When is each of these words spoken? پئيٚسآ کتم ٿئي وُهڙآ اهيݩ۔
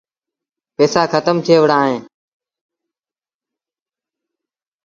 پئيٚسآ 0.75 1.03
کتم 1.13 1.37
ٿئي 1.45 1.55
وُهڙآ 1.61 1.77
اهيݩ۔ 1.83 2.01